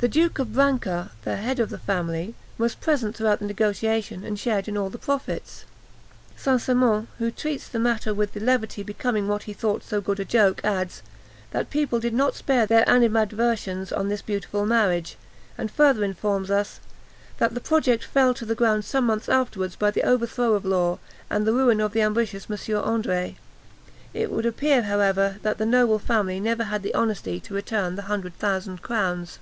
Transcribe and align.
The 0.00 0.06
Duke 0.06 0.38
of 0.38 0.52
Brancas, 0.52 1.08
the 1.24 1.34
head 1.38 1.58
of 1.58 1.70
the 1.70 1.76
family, 1.78 2.36
was 2.56 2.76
present 2.76 3.16
throughout 3.16 3.40
the 3.40 3.46
negotiation, 3.46 4.22
and 4.22 4.38
shared 4.38 4.68
in 4.68 4.76
all 4.78 4.90
the 4.90 4.96
profits. 4.96 5.64
St. 6.36 6.60
Simon, 6.60 7.08
who 7.18 7.32
treats 7.32 7.66
the 7.68 7.80
matter 7.80 8.14
with 8.14 8.32
the 8.32 8.38
levity 8.38 8.84
becoming 8.84 9.26
what 9.26 9.42
he 9.42 9.52
thought 9.52 9.82
so 9.82 10.00
good 10.00 10.20
a 10.20 10.24
joke, 10.24 10.60
adds, 10.64 11.02
"that 11.50 11.68
people 11.68 11.98
did 11.98 12.14
not 12.14 12.36
spare 12.36 12.64
their 12.64 12.88
animadversions 12.88 13.90
on 13.90 14.08
this 14.08 14.22
beautiful 14.22 14.64
marriage," 14.64 15.16
and 15.58 15.68
further 15.68 16.04
informs 16.04 16.48
us, 16.48 16.78
"that 17.38 17.54
the 17.54 17.60
project 17.60 18.04
fell 18.04 18.32
to 18.34 18.44
the 18.46 18.54
ground 18.54 18.84
some 18.84 19.04
months 19.04 19.28
afterwards 19.28 19.74
by 19.74 19.90
the 19.90 20.04
overthrow 20.04 20.54
of 20.54 20.64
Law, 20.64 21.00
and 21.28 21.44
the 21.44 21.52
ruin 21.52 21.80
of 21.80 21.92
the 21.92 22.02
ambitious 22.02 22.48
Monsieur 22.48 22.80
André." 22.82 23.34
It 24.14 24.30
would 24.30 24.46
appear, 24.46 24.82
however, 24.82 25.38
that 25.42 25.58
the 25.58 25.66
noble 25.66 25.98
family 25.98 26.38
never 26.38 26.62
had 26.62 26.84
the 26.84 26.94
honesty 26.94 27.40
to 27.40 27.52
return 27.54 27.96
the 27.96 28.02
hundred 28.02 28.38
thousand 28.38 28.80
crowns. 28.80 29.40